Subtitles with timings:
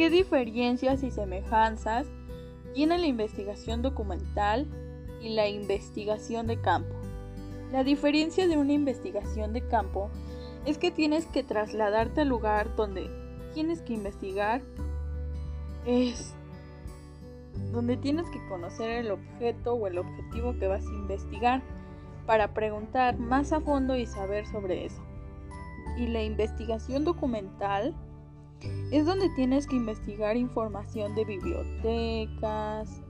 [0.00, 2.06] ¿Qué diferencias y semejanzas
[2.72, 4.66] tiene la investigación documental
[5.20, 6.94] y la investigación de campo?
[7.70, 10.08] La diferencia de una investigación de campo
[10.64, 13.10] es que tienes que trasladarte al lugar donde
[13.52, 14.62] tienes que investigar,
[15.84, 16.34] es
[17.70, 21.60] donde tienes que conocer el objeto o el objetivo que vas a investigar
[22.24, 25.02] para preguntar más a fondo y saber sobre eso.
[25.98, 27.94] Y la investigación documental
[28.90, 33.02] es donde tienes que investigar información de bibliotecas,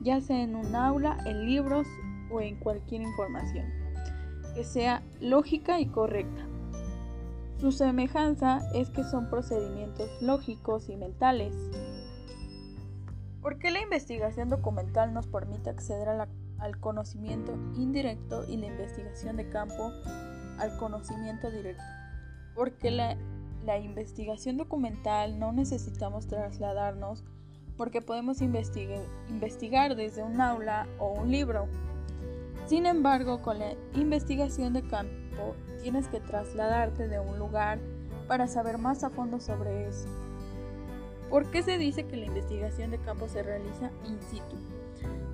[0.00, 1.86] ya sea en un aula, en libros
[2.30, 3.66] o en cualquier información,
[4.54, 6.46] que sea lógica y correcta.
[7.58, 11.54] Su semejanza es que son procedimientos lógicos y mentales.
[13.40, 16.08] ¿Por qué la investigación documental nos permite acceder
[16.58, 19.92] al conocimiento indirecto y la investigación de campo
[20.58, 21.82] al conocimiento directo?
[22.54, 23.16] Porque la,
[23.64, 27.24] la investigación documental no necesitamos trasladarnos
[27.76, 31.66] porque podemos investigar desde un aula o un libro.
[32.66, 37.78] Sin embargo, con la investigación de campo tienes que trasladarte de un lugar
[38.28, 40.08] para saber más a fondo sobre eso.
[41.30, 44.56] ¿Por qué se dice que la investigación de campo se realiza in situ?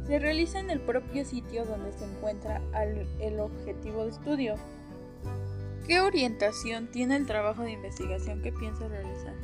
[0.07, 2.63] Se realiza en el propio sitio donde se encuentra
[3.21, 4.55] el objetivo de estudio.
[5.87, 9.35] ¿Qué orientación tiene el trabajo de investigación que piensa realizar?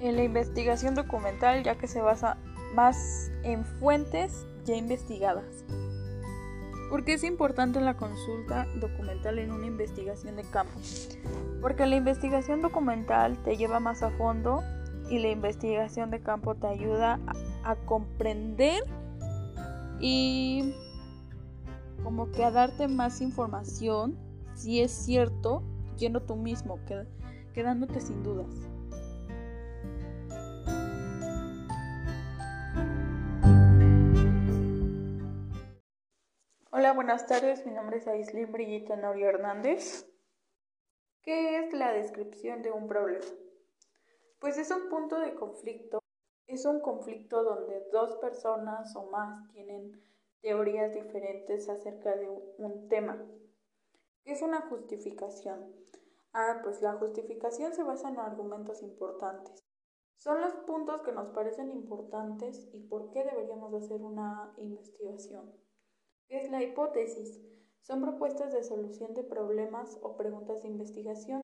[0.00, 2.36] En la investigación documental ya que se basa
[2.74, 5.64] más en fuentes ya investigadas.
[6.90, 10.78] ¿Por qué es importante la consulta documental en una investigación de campo?
[11.60, 14.62] Porque la investigación documental te lleva más a fondo
[15.10, 17.18] y la investigación de campo te ayuda
[17.64, 18.84] a, comprender
[19.98, 20.74] y
[22.04, 24.16] como que a darte más información
[24.56, 25.62] si es cierto
[25.98, 26.80] yendo tú mismo,
[27.54, 28.48] quedándote sin dudas.
[36.70, 37.64] Hola, buenas tardes.
[37.66, 40.10] Mi nombre es Aislinn Brillita Norio Hernández.
[41.22, 43.24] ¿Qué es la descripción de un problema?
[44.38, 46.02] Pues es un punto de conflicto.
[46.46, 50.00] Es un conflicto donde dos personas o más tienen
[50.40, 53.18] teorías diferentes acerca de un tema.
[54.26, 55.72] ¿Qué es una justificación?
[56.32, 59.64] Ah, pues la justificación se basa en argumentos importantes.
[60.16, 65.52] Son los puntos que nos parecen importantes y por qué deberíamos hacer una investigación.
[66.26, 67.40] ¿Qué es la hipótesis?
[67.82, 71.40] Son propuestas de solución de problemas o preguntas de investigación.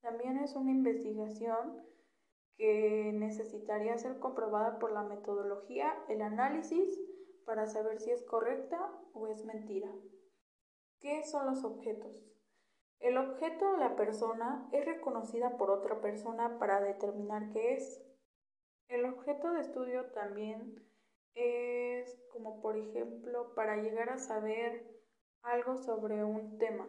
[0.00, 1.84] También es una investigación
[2.56, 6.96] que necesitaría ser comprobada por la metodología, el análisis,
[7.44, 9.90] para saber si es correcta o es mentira.
[11.04, 12.24] ¿Qué son los objetos?
[12.98, 18.02] El objeto o la persona es reconocida por otra persona para determinar qué es.
[18.88, 20.82] El objeto de estudio también
[21.34, 24.98] es como por ejemplo para llegar a saber
[25.42, 26.88] algo sobre un tema.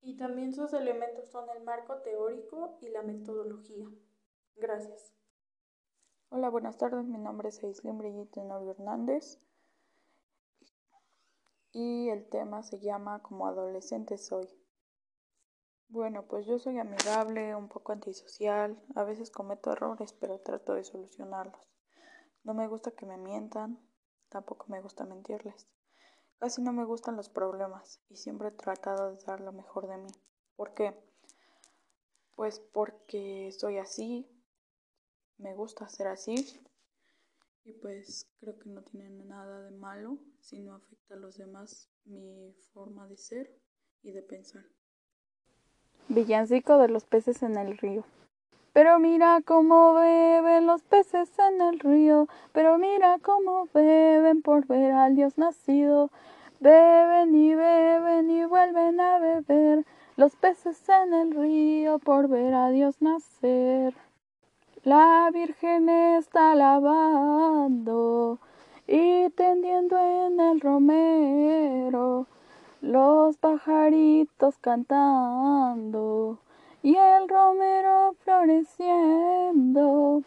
[0.00, 3.86] Y también sus elementos son el marco teórico y la metodología.
[4.56, 5.12] Gracias.
[6.30, 7.04] Hola, buenas tardes.
[7.04, 9.38] Mi nombre es Aislinn Brigitte Norio Hernández.
[11.72, 14.48] Y el tema se llama Como adolescente soy.
[15.88, 20.84] Bueno, pues yo soy amigable, un poco antisocial, a veces cometo errores, pero trato de
[20.84, 21.60] solucionarlos.
[22.42, 23.78] No me gusta que me mientan,
[24.28, 25.68] tampoco me gusta mentirles.
[26.38, 29.98] Casi no me gustan los problemas y siempre he tratado de dar lo mejor de
[29.98, 30.10] mí.
[30.56, 30.96] ¿Por qué?
[32.34, 34.28] Pues porque soy así,
[35.38, 36.36] me gusta ser así
[37.64, 41.90] y pues creo que no tiene nada de malo si no afecta a los demás
[42.04, 43.50] mi forma de ser
[44.02, 44.64] y de pensar.
[46.08, 48.04] Villancico de los peces en el río.
[48.72, 54.92] Pero mira cómo beben los peces en el río, pero mira cómo beben por ver
[54.92, 56.10] al Dios nacido.
[56.60, 59.84] Beben y beben y vuelven a beber
[60.16, 63.94] los peces en el río por ver a Dios nacer.
[64.84, 68.38] La Virgen está lavando
[68.86, 72.26] y tendiendo en el romero
[72.80, 76.38] los pajaritos cantando
[76.82, 80.22] y el romero floreciendo.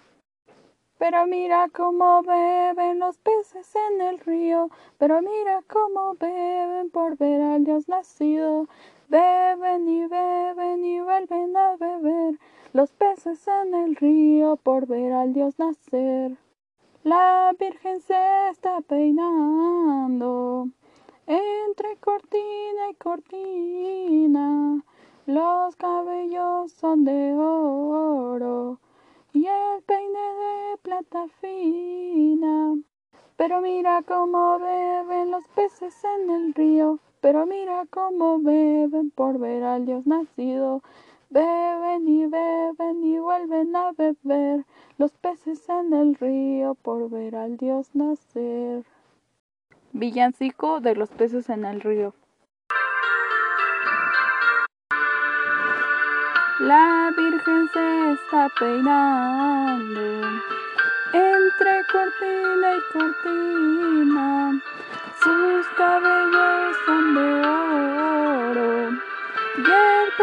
[0.99, 4.69] Pero mira cómo beben los peces en el río,
[4.99, 8.67] pero mira cómo beben por ver al Dios nacido.
[9.09, 12.35] Beben y beben y vuelven a beber
[12.73, 16.37] los peces en el río por ver al Dios nacer.
[17.03, 20.69] La Virgen se está peinando
[21.27, 24.83] entre cortina y cortina
[25.25, 28.77] los cabellos son de oro
[29.31, 32.75] y el peine de plata fina.
[33.37, 39.63] Pero mira cómo beben los peces en el río, pero mira cómo beben por ver
[39.63, 40.81] al Dios nacido.
[41.33, 44.65] Beben y beben y vuelven a beber
[44.99, 48.83] los peces en el río por ver al Dios nacer.
[49.93, 52.13] Villancico de los peces en el río.
[56.59, 60.27] La Virgen se está peinando
[61.13, 64.61] entre cortina y cortina.
[65.23, 68.91] Sus cabellos son de oro
[69.57, 70.13] y el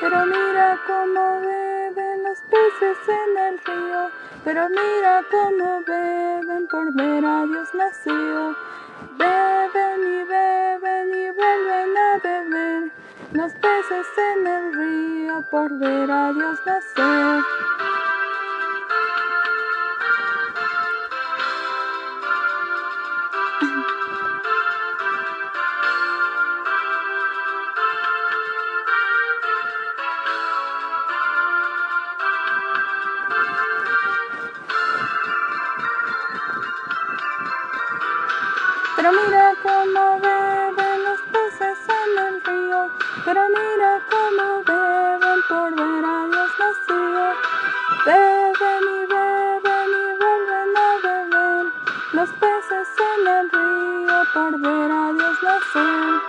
[0.00, 4.10] Pero mira cómo beben los peces en el río.
[4.44, 8.54] Pero mira cómo beben por ver a Dios nacido.
[9.18, 12.92] Beben y beben y vuelven a beber
[13.32, 18.07] los peces en el río por ver a Dios nacer.
[54.38, 56.20] Por ver a Dios nacer.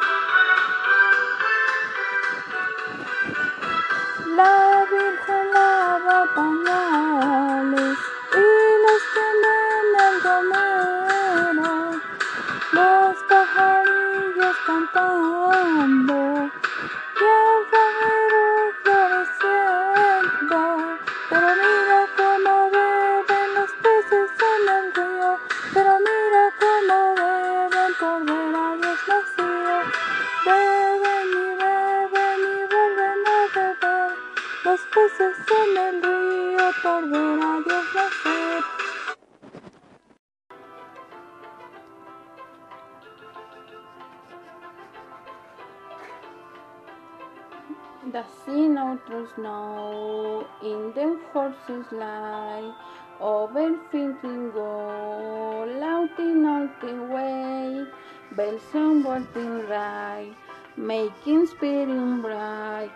[4.37, 4.55] La
[4.91, 7.48] Virgen lava pañales y
[48.01, 52.73] The sea outros snow in the horses lie
[53.19, 57.85] over thinking go louting out the way.
[58.37, 60.33] Bells on bolting right
[60.77, 62.89] making spinning bright.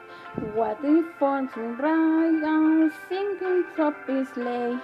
[0.55, 4.79] Water falling right and singing softly sleigh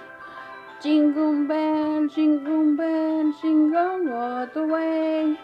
[0.82, 5.36] jingle bell jingle bell jingle all the way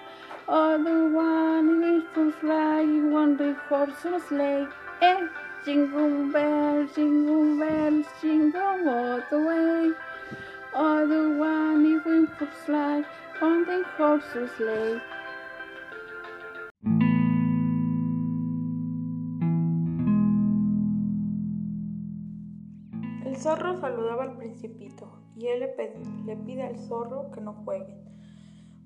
[0.46, 4.66] the one is to fly on the horse's sleigh.
[5.02, 5.26] Eh,
[5.64, 9.92] jingle bell, jingle bell, jingle all the way.
[10.72, 13.04] The one is to fly
[13.42, 15.00] on the horse's sleigh.
[23.24, 27.98] El zorro saludaba al principito y él le, pide al zorro que no jueguen,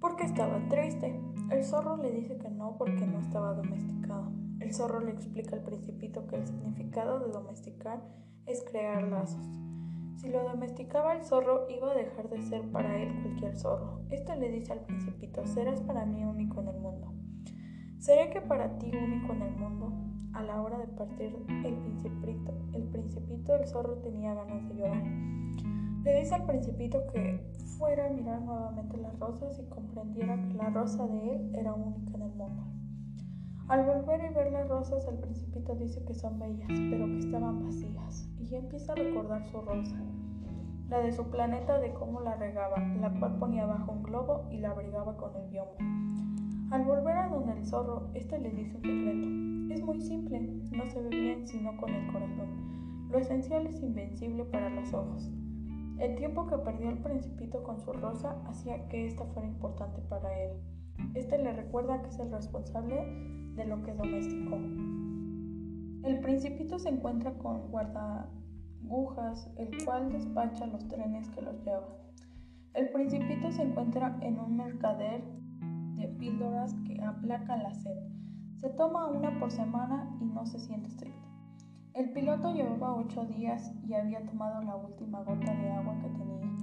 [0.00, 1.20] porque estaba triste.
[1.50, 4.32] El zorro le dice que no porque no estaba domesticado.
[4.60, 8.02] El zorro le explica al principito que el significado de domesticar
[8.46, 9.44] es crear lazos.
[10.16, 14.02] Si lo domesticaba el zorro iba a dejar de ser para él cualquier zorro.
[14.10, 17.14] Este le dice al principito, serás para mí único en el mundo.
[17.98, 19.92] ¿Seré que para ti único en el mundo?
[20.32, 25.39] A la hora de partir el principito, el principito del zorro tenía ganas de llorar.
[26.02, 27.38] Le dice al principito que
[27.78, 32.16] fuera a mirar nuevamente las rosas y comprendiera que la rosa de él era única
[32.16, 32.62] en el mundo.
[33.68, 37.64] Al volver y ver las rosas, el principito dice que son bellas, pero que estaban
[37.64, 39.96] vacías, y empieza a recordar su rosa,
[40.88, 44.56] la de su planeta de cómo la regaba, la cual ponía bajo un globo y
[44.56, 45.76] la abrigaba con el biombo.
[46.70, 49.74] Al volver a donde el zorro, este le dice un secreto.
[49.74, 50.40] Es muy simple,
[50.72, 53.08] no se ve bien sino con el corazón.
[53.10, 55.30] Lo esencial es invencible para los ojos.
[56.00, 60.34] El tiempo que perdió el principito con su rosa hacía que esta fuera importante para
[60.34, 60.52] él.
[61.14, 63.04] Este le recuerda que es el responsable
[63.54, 64.56] de lo que domesticó.
[66.02, 71.90] El principito se encuentra con guardagujas, el cual despacha los trenes que los llevan.
[72.72, 75.22] El principito se encuentra en un mercader
[75.96, 77.98] de píldoras que aplacan la sed.
[78.56, 81.29] Se toma una por semana y no se siente estricto.
[81.92, 86.56] El piloto llevaba ocho días y había tomado la última gota de agua que tenía.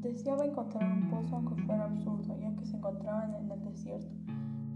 [0.00, 4.14] Deseaba encontrar un pozo aunque fuera absurdo, ya que se encontraban en el desierto.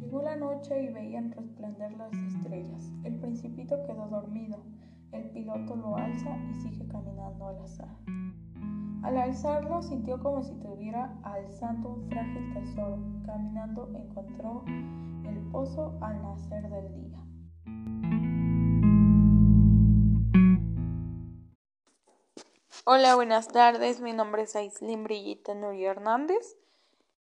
[0.01, 2.93] Llegó la noche y veían resplandecer las estrellas.
[3.05, 4.59] El principito quedó dormido.
[5.13, 7.97] El piloto lo alza y sigue caminando al azar.
[9.03, 12.99] Al alzarlo sintió como si estuviera alzando un frágil tesoro.
[13.25, 17.32] Caminando encontró el pozo al nacer del día.
[22.85, 24.01] Hola, buenas tardes.
[24.01, 26.57] Mi nombre es Aislinn Brillita Nuri Hernández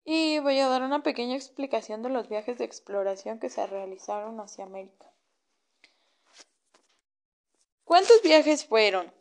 [0.07, 4.41] y voy a dar una pequeña explicación de los viajes de exploración que se realizaron
[4.41, 5.13] hacia América.
[7.85, 9.13] ¿Cuántos viajes fueron?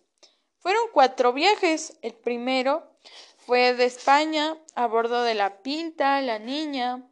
[0.60, 2.00] Fueron cuatro viajes.
[2.02, 2.90] El primero
[3.40, 7.06] fue de España a bordo de la Pinta, la Niña,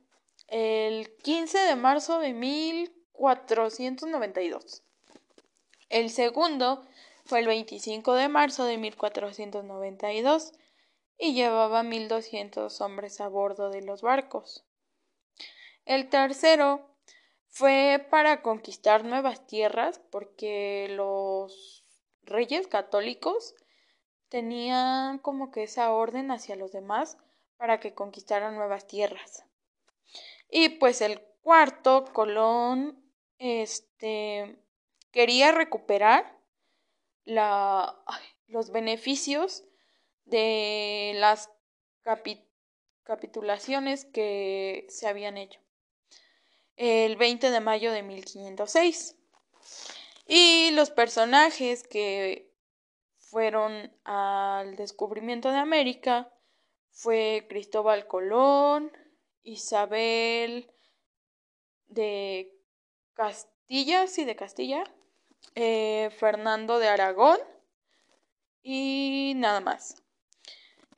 [0.48, 4.84] el 15 de marzo de 1492.
[5.90, 6.86] El segundo
[7.28, 10.54] fue el 25 de marzo de 1492
[11.18, 14.66] y llevaba 1.200 hombres a bordo de los barcos.
[15.86, 16.96] El tercero
[17.50, 21.84] fue para conquistar nuevas tierras porque los
[22.24, 23.56] reyes católicos
[24.30, 27.18] tenían como que esa orden hacia los demás
[27.58, 29.44] para que conquistaran nuevas tierras.
[30.50, 33.04] Y pues el cuarto, Colón,
[33.40, 34.58] este,
[35.12, 36.37] quería recuperar
[37.28, 38.02] la,
[38.48, 39.66] los beneficios
[40.26, 41.52] de las
[43.04, 45.60] capitulaciones que se habían hecho
[46.78, 49.16] el 20 de mayo de 1506.
[50.28, 52.54] Y los personajes que
[53.18, 56.32] fueron al descubrimiento de América
[56.92, 58.92] fue Cristóbal Colón,
[59.44, 60.72] Isabel
[61.88, 62.54] de
[63.14, 64.84] Castilla, sí, de Castilla,
[65.60, 67.40] eh, Fernando de Aragón
[68.62, 69.96] y nada más.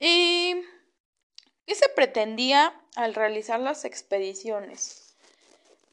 [0.01, 0.53] ¿Y
[1.65, 5.15] qué se pretendía al realizar las expediciones?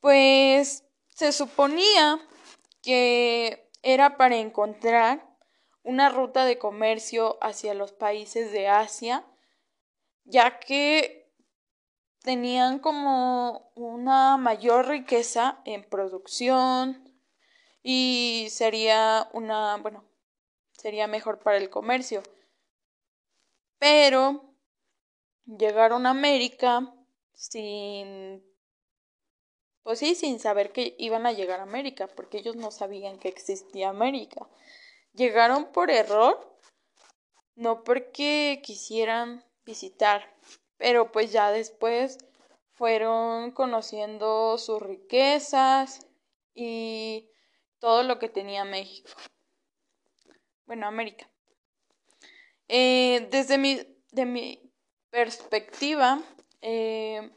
[0.01, 0.83] Pues
[1.15, 2.19] se suponía
[2.83, 5.25] que era para encontrar
[5.85, 9.25] una ruta de comercio hacia los países de Asia,
[10.25, 11.31] ya que
[12.25, 17.06] tenían como una mayor riqueza en producción
[17.88, 20.02] y sería una, bueno,
[20.73, 22.21] sería mejor para el comercio.
[23.78, 24.57] Pero
[25.45, 26.93] llegaron a América
[27.33, 28.45] sin
[29.85, 33.28] pues sí, sin saber que iban a llegar a América, porque ellos no sabían que
[33.28, 34.49] existía América.
[35.12, 36.59] Llegaron por error,
[37.55, 40.35] no porque quisieran visitar,
[40.76, 42.19] pero pues ya después
[42.73, 46.05] fueron conociendo sus riquezas
[46.52, 47.31] y
[47.78, 49.11] todo lo que tenía México.
[50.66, 51.30] Bueno, América.
[52.68, 53.80] Eh, desde mi,
[54.11, 54.73] de mi
[55.11, 56.21] perspectiva,
[56.61, 57.30] eh,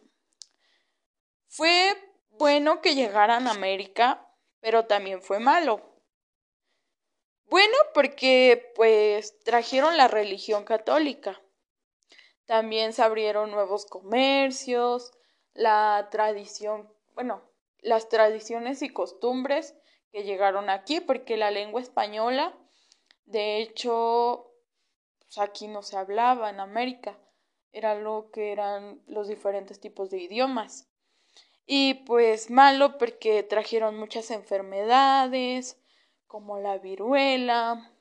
[1.47, 1.95] fue
[2.31, 4.27] bueno que llegaran a América,
[4.59, 5.89] pero también fue malo.
[7.45, 11.41] Bueno, porque pues trajeron la religión católica.
[12.45, 15.11] También se abrieron nuevos comercios,
[15.53, 17.43] la tradición, bueno,
[17.79, 19.75] las tradiciones y costumbres
[20.11, 22.53] que llegaron aquí, porque la lengua española,
[23.25, 24.51] de hecho,
[25.19, 27.17] pues aquí no se hablaba en América,
[27.71, 30.87] era lo que eran los diferentes tipos de idiomas.
[31.65, 35.79] Y pues malo porque trajeron muchas enfermedades
[36.25, 37.91] como la viruela,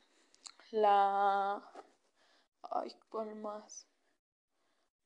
[0.71, 1.62] la...
[2.62, 3.87] Ay, ¿cuál más?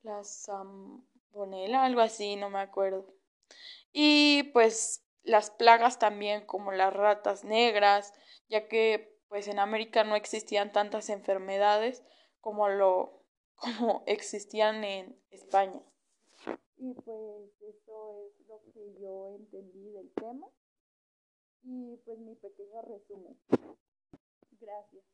[0.02, 3.06] La zambonela, algo así, no me acuerdo.
[3.92, 8.12] Y pues las plagas también como las ratas negras,
[8.48, 12.02] ya que pues en América no existían tantas enfermedades
[12.40, 13.24] como lo
[13.54, 15.80] como existían en España.
[16.76, 20.48] Y pues eso es lo que yo entendí del tema.
[21.62, 23.38] Y pues mi pequeño resumen.
[24.60, 25.04] Gracias.